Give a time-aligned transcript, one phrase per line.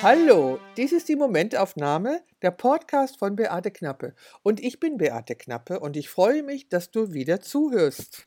[0.00, 4.14] Hallo, dies ist die Momentaufnahme, der Podcast von Beate Knappe.
[4.44, 8.24] Und ich bin Beate Knappe und ich freue mich, dass du wieder zuhörst.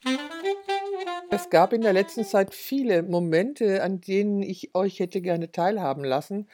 [1.30, 6.04] Es gab in der letzten Zeit viele Momente, an denen ich euch hätte gerne teilhaben
[6.04, 6.50] lassen,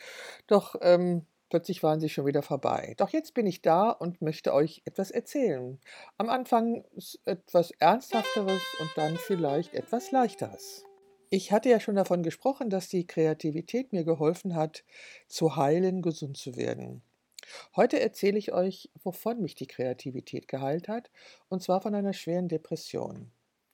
[0.45, 2.93] doch ähm, plötzlich waren sie schon wieder vorbei.
[2.97, 5.79] Doch jetzt bin ich da und möchte euch etwas erzählen.
[6.19, 6.83] Am Anfang
[7.25, 10.86] etwas Ernsthafteres und dann vielleicht etwas Leichteres.
[11.29, 14.85] Ich hatte ja schon davon gesprochen, dass die Kreativität mir geholfen hat,
[15.27, 17.01] zu heilen, gesund zu werden.
[17.75, 21.11] Heute erzähle ich euch, wovon mich die Kreativität geheilt hat,
[21.49, 23.31] und zwar von einer schweren Depression.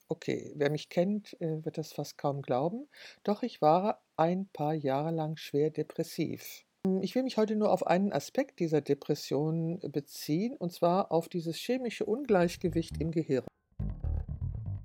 [0.08, 2.88] Okay, wer mich kennt, äh, wird das fast kaum glauben,
[3.22, 6.64] doch ich war ein paar Jahre lang schwer depressiv.
[7.00, 11.56] Ich will mich heute nur auf einen Aspekt dieser Depression beziehen, und zwar auf dieses
[11.56, 13.46] chemische Ungleichgewicht im Gehirn.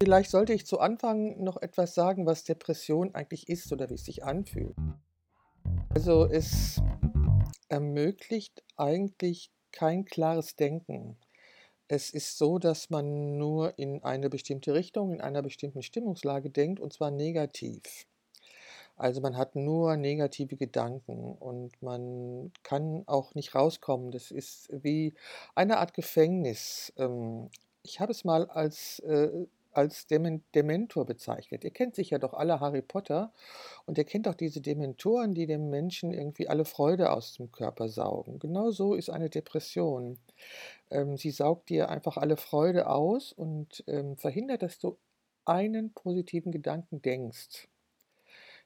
[0.02, 4.06] Vielleicht sollte ich zu Anfang noch etwas sagen, was Depression eigentlich ist oder wie es
[4.06, 4.76] sich anfühlt.
[5.94, 6.82] Also es
[7.68, 11.18] ermöglicht eigentlich kein klares Denken.
[11.90, 16.80] Es ist so, dass man nur in eine bestimmte Richtung, in einer bestimmten Stimmungslage denkt,
[16.80, 17.82] und zwar negativ.
[18.96, 24.12] Also man hat nur negative Gedanken und man kann auch nicht rauskommen.
[24.12, 25.14] Das ist wie
[25.56, 26.94] eine Art Gefängnis.
[26.98, 27.50] Ähm,
[27.82, 29.02] ich habe es mal als
[29.72, 31.64] als Dementor bezeichnet.
[31.64, 33.32] Ihr kennt sicher doch alle Harry Potter
[33.86, 37.90] und ihr kennt auch diese Dementoren, die dem Menschen irgendwie alle Freude aus dem Körper
[37.90, 38.40] saugen.
[38.40, 40.18] Genau so ist eine Depression.
[40.90, 44.98] Ähm, sie saugt dir einfach alle Freude aus und ähm, verhindert, dass du
[45.46, 47.68] einen positiven Gedanken denkst.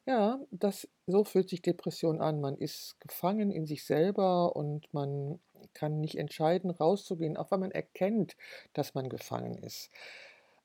[0.05, 2.41] Ja, das, so fühlt sich Depression an.
[2.41, 5.39] Man ist gefangen in sich selber und man
[5.73, 8.35] kann nicht entscheiden, rauszugehen, auch wenn man erkennt,
[8.73, 9.89] dass man gefangen ist.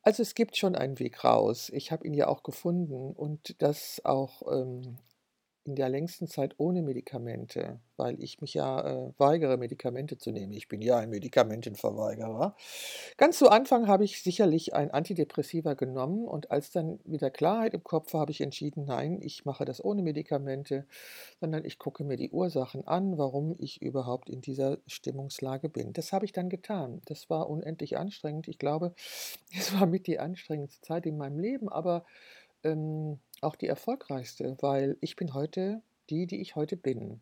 [0.09, 1.71] Also, es gibt schon einen Weg raus.
[1.75, 4.97] Ich habe ihn ja auch gefunden und das auch, ähm,
[5.69, 10.53] in der längsten Zeit ohne Medikamente, weil ich mich ja, äh, weigere, Medikamente zu nehmen.
[10.55, 12.57] Ich bin ja ein Medikamentenverweigerer.
[13.19, 17.85] Ganz zu Anfang habe ich sicherlich ein Antidepressiva genommen und als dann wieder Klarheit im
[17.85, 20.87] Kopf war, habe ich entschieden: „Nein, ich mache das ohne Medikamente,
[21.39, 26.13] sondern ich gucke mir die Ursachen an, warum ich überhaupt in dieser Stimmungslage bin.“ Das
[26.15, 27.03] habe ich dann getan.
[27.05, 28.49] Das war unendlich anstrengend.
[28.49, 28.95] Ich glaube,
[29.55, 32.07] es war mit die anstrengendste Zeit in meinem Leben, aber,
[32.65, 37.21] ähm auch die erfolgreichste, weil ich bin heute die, die ich heute bin.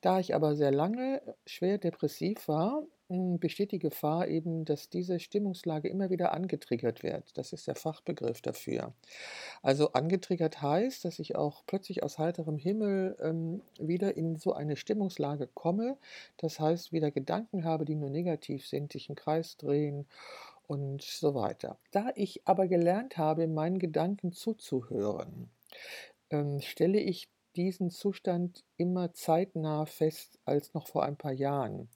[0.00, 5.20] Da ich aber sehr lange schwer depressiv war, hm, besteht die Gefahr eben, dass diese
[5.20, 7.36] Stimmungslage immer wieder angetriggert wird.
[7.38, 8.92] Das ist der Fachbegriff dafür.
[9.62, 14.76] Also angetriggert heißt, dass ich auch plötzlich aus heiterem Himmel ähm, wieder in so eine
[14.76, 15.96] Stimmungslage komme.
[16.36, 20.06] Das heißt, wieder Gedanken habe, die nur negativ sind, sich im Kreis drehen
[20.66, 21.78] und so weiter.
[21.92, 25.50] Da ich aber gelernt habe, meinen Gedanken zuzuhören,
[26.30, 31.88] ähm, stelle ich diesen Zustand immer zeitnah fest als noch vor ein paar Jahren.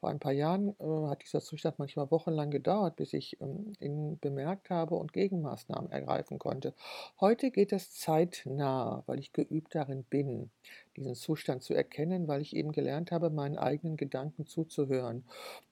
[0.00, 4.18] Vor ein paar Jahren äh, hat dieser Zustand manchmal wochenlang gedauert, bis ich ähm, ihn
[4.20, 6.72] bemerkt habe und Gegenmaßnahmen ergreifen konnte.
[7.20, 10.50] Heute geht es zeitnah, weil ich geübt darin bin,
[10.96, 15.24] diesen Zustand zu erkennen, weil ich eben gelernt habe, meinen eigenen Gedanken zuzuhören.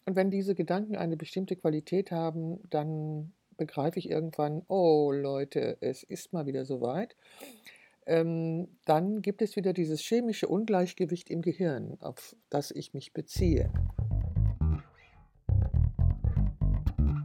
[0.06, 6.02] Und wenn diese Gedanken eine bestimmte Qualität haben, dann begreife ich irgendwann, oh Leute, es
[6.02, 7.16] ist mal wieder soweit.
[8.06, 13.70] Ähm, dann gibt es wieder dieses chemische Ungleichgewicht im Gehirn, auf das ich mich beziehe.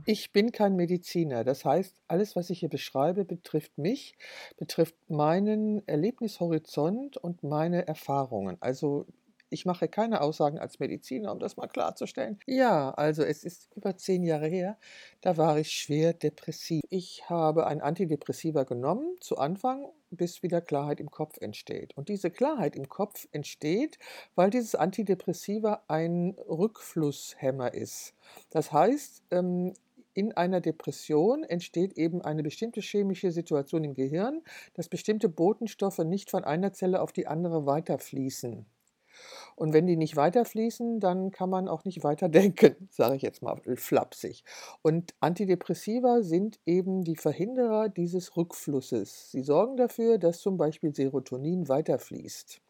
[0.05, 1.43] Ich bin kein Mediziner.
[1.43, 4.17] Das heißt, alles, was ich hier beschreibe, betrifft mich,
[4.57, 8.57] betrifft meinen Erlebnishorizont und meine Erfahrungen.
[8.59, 9.05] Also
[9.51, 12.39] ich mache keine Aussagen als Mediziner, um das mal klarzustellen.
[12.47, 14.77] Ja, also es ist über zehn Jahre her,
[15.19, 16.81] da war ich schwer depressiv.
[16.89, 21.95] Ich habe ein Antidepressiva genommen zu Anfang, bis wieder Klarheit im Kopf entsteht.
[21.97, 23.99] Und diese Klarheit im Kopf entsteht,
[24.35, 28.13] weil dieses Antidepressiva ein Rückflusshemmer ist.
[28.51, 29.73] Das heißt, ähm,
[30.13, 34.41] in einer Depression entsteht eben eine bestimmte chemische Situation im Gehirn,
[34.73, 38.65] dass bestimmte Botenstoffe nicht von einer Zelle auf die andere weiterfließen.
[39.55, 43.41] Und wenn die nicht weiterfließen, dann kann man auch nicht weiter denken, sage ich jetzt
[43.41, 44.43] mal flapsig.
[44.81, 49.31] Und Antidepressiva sind eben die Verhinderer dieses Rückflusses.
[49.31, 52.61] Sie sorgen dafür, dass zum Beispiel Serotonin weiterfließt.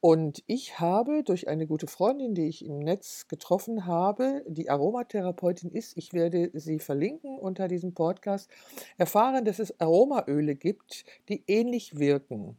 [0.00, 5.72] Und ich habe durch eine gute Freundin, die ich im Netz getroffen habe, die Aromatherapeutin
[5.72, 8.48] ist, ich werde sie verlinken unter diesem Podcast,
[8.96, 12.56] erfahren, dass es Aromaöle gibt, die ähnlich wirken.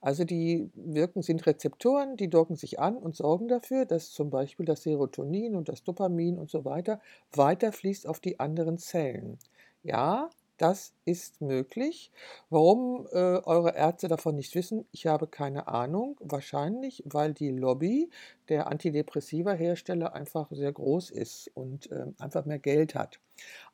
[0.00, 4.64] Also die wirken sind Rezeptoren, die docken sich an und sorgen dafür, dass zum Beispiel
[4.64, 7.00] das Serotonin und das Dopamin und so weiter
[7.32, 9.38] weiterfließt auf die anderen Zellen.
[9.82, 12.10] Ja, Das ist möglich.
[12.48, 16.16] Warum äh, eure Ärzte davon nicht wissen, ich habe keine Ahnung.
[16.20, 18.08] Wahrscheinlich, weil die Lobby
[18.48, 23.20] der Antidepressiva-Hersteller einfach sehr groß ist und äh, einfach mehr Geld hat.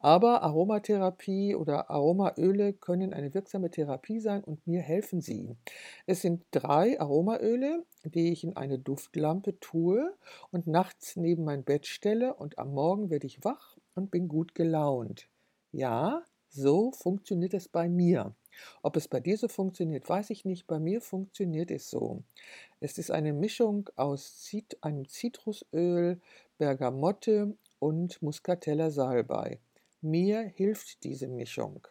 [0.00, 5.54] Aber Aromatherapie oder Aromaöle können eine wirksame Therapie sein und mir helfen sie.
[6.06, 10.12] Es sind drei Aromaöle, die ich in eine Duftlampe tue
[10.50, 14.56] und nachts neben mein Bett stelle und am Morgen werde ich wach und bin gut
[14.56, 15.28] gelaunt.
[15.70, 18.34] Ja, so funktioniert es bei mir.
[18.82, 20.66] Ob es bei dir so funktioniert, weiß ich nicht.
[20.66, 22.22] Bei mir funktioniert es so.
[22.80, 26.20] Es ist eine Mischung aus Zit einem Zitrusöl,
[26.58, 29.58] Bergamotte und Muscatella Salbei.
[30.02, 31.86] Mir hilft diese Mischung.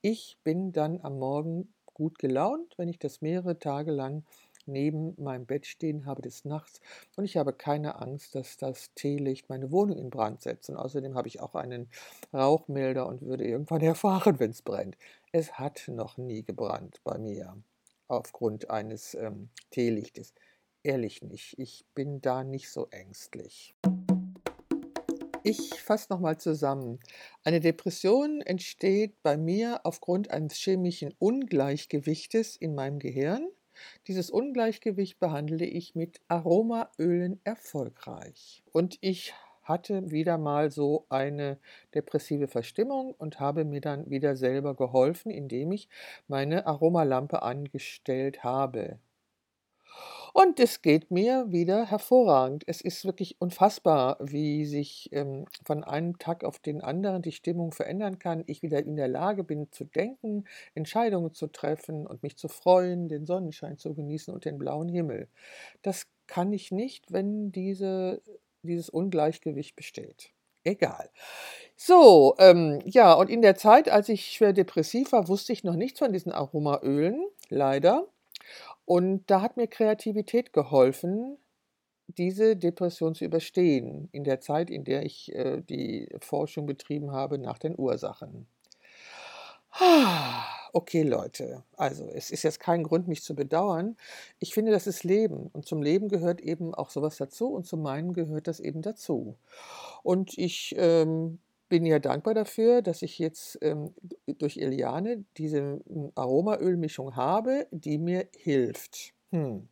[0.00, 4.24] Ich bin dann am Morgen gut gelaunt, wenn ich das mehrere Tage lang
[4.66, 6.80] neben meinem Bett stehen habe des Nachts
[7.16, 10.70] und ich habe keine Angst, dass das Teelicht meine Wohnung in Brand setzt.
[10.70, 11.88] Und außerdem habe ich auch einen
[12.32, 14.96] Rauchmelder und würde irgendwann erfahren, wenn es brennt.
[15.32, 17.56] Es hat noch nie gebrannt bei mir
[18.08, 20.32] aufgrund eines ähm, Teelichtes.
[20.82, 23.74] Ehrlich nicht, ich bin da nicht so ängstlich.
[25.48, 26.98] Ich fasse nochmal zusammen.
[27.44, 33.46] Eine Depression entsteht bei mir aufgrund eines chemischen Ungleichgewichtes in meinem Gehirn.
[34.06, 38.62] Dieses Ungleichgewicht behandle ich mit Aromaölen erfolgreich.
[38.72, 41.58] Und ich hatte wieder mal so eine
[41.94, 45.88] depressive Verstimmung und habe mir dann wieder selber geholfen, indem ich
[46.28, 48.98] meine Aromalampe angestellt habe.
[50.38, 52.62] Und es geht mir wieder hervorragend.
[52.66, 57.72] Es ist wirklich unfassbar, wie sich ähm, von einem Tag auf den anderen die Stimmung
[57.72, 58.44] verändern kann.
[58.46, 60.44] Ich wieder in der Lage bin zu denken,
[60.74, 65.28] Entscheidungen zu treffen und mich zu freuen, den Sonnenschein zu genießen und den blauen Himmel.
[65.80, 68.20] Das kann ich nicht, wenn diese,
[68.60, 70.34] dieses Ungleichgewicht besteht.
[70.64, 71.08] Egal.
[71.76, 75.76] So, ähm, ja, und in der Zeit, als ich schwer depressiv war, wusste ich noch
[75.76, 78.06] nichts von diesen Aromaölen, leider.
[78.86, 81.36] Und da hat mir Kreativität geholfen,
[82.06, 87.38] diese Depression zu überstehen, in der Zeit, in der ich äh, die Forschung betrieben habe
[87.38, 88.46] nach den Ursachen.
[90.72, 93.96] Okay, Leute, also es ist jetzt kein Grund, mich zu bedauern.
[94.40, 97.78] Ich finde, das ist Leben und zum Leben gehört eben auch sowas dazu und zu
[97.78, 99.36] meinem gehört das eben dazu.
[100.02, 103.94] Und ich ähm, bin ja dankbar dafür, dass ich jetzt ähm,
[104.26, 109.12] durch Eliane diese hm, Aromaölmischung habe, die mir hilft.
[109.32, 109.68] Hm.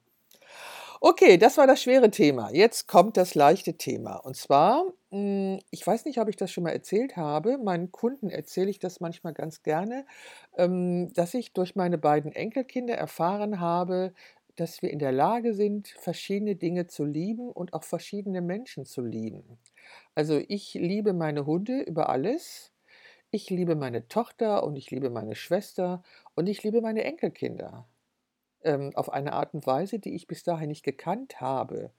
[1.00, 2.50] Okay, das war das schwere Thema.
[2.52, 4.16] Jetzt kommt das leichte Thema.
[4.16, 8.30] Und zwar, hm, ich weiß nicht, ob ich das schon mal erzählt habe, meinen Kunden
[8.30, 10.06] erzähle ich das manchmal ganz gerne,
[10.56, 14.14] ähm, dass ich durch meine beiden Enkelkinder erfahren habe,
[14.56, 19.02] dass wir in der Lage sind, verschiedene Dinge zu lieben und auch verschiedene Menschen zu
[19.02, 19.58] lieben.
[20.14, 22.72] Also ich liebe meine Hunde über alles.
[23.30, 26.02] Ich liebe meine Tochter und ich liebe meine Schwester
[26.34, 27.88] und ich liebe meine Enkelkinder
[28.94, 31.90] auf eine Art und Weise, die ich bis dahin nicht gekannt habe.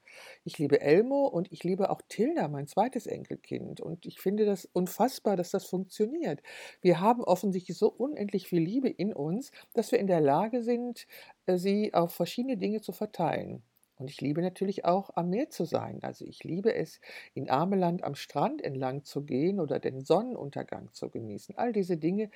[0.43, 3.81] Ich liebe Elmo und ich liebe auch Tilda, mein zweites Enkelkind.
[3.81, 6.41] Und ich finde das unfassbar, dass das funktioniert.
[6.81, 11.07] Wir haben offensichtlich so unendlich viel Liebe in uns, dass wir in der Lage sind,
[11.45, 13.63] äh, sie auf verschiedene Dinge zu verteilen.
[13.97, 15.99] Und ich liebe natürlich auch, am Meer zu sein.
[16.01, 16.99] Also ich liebe es,
[17.33, 21.57] in Ameland am Strand entlang zu gehen oder den Sonnenuntergang zu genießen.
[21.57, 22.29] All diese Dinge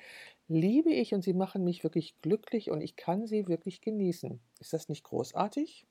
[0.48, 4.40] liebe ich und sie machen mich wirklich glücklich und ich kann sie wirklich genießen.
[4.58, 5.86] Ist das nicht großartig?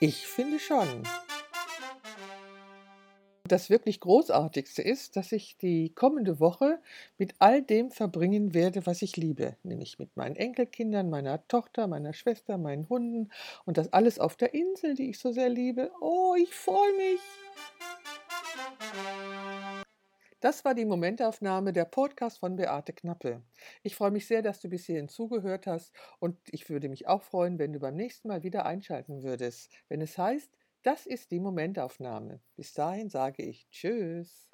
[0.00, 1.04] Ich finde schon
[3.50, 6.80] das wirklich Großartigste ist, dass ich die kommende Woche
[7.18, 12.12] mit all dem verbringen werde, was ich liebe, nämlich mit meinen Enkelkindern, meiner Tochter, meiner
[12.12, 13.30] Schwester, meinen Hunden
[13.64, 15.90] und das alles auf der Insel, die ich so sehr liebe.
[16.00, 17.20] Oh, ich freue mich.
[20.40, 23.42] Das war die Momentaufnahme der Podcast von Beate Knappe.
[23.82, 27.22] Ich freue mich sehr, dass du bis hierhin zugehört hast und ich würde mich auch
[27.22, 30.50] freuen, wenn du beim nächsten Mal wieder einschalten würdest, wenn es heißt,
[30.82, 32.40] das ist die Momentaufnahme.
[32.56, 34.48] Bis dahin sage ich Tschüss.